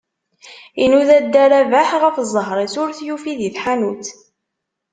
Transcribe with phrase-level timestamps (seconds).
[0.83, 4.07] Inuda dda Rabeḥ ɣef ẓẓher-is, ur t-yufi di tḥanut.